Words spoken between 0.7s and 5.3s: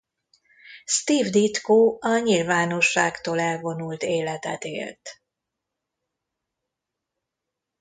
Steve Ditko a nyilvánosságtól elvonult életet élt.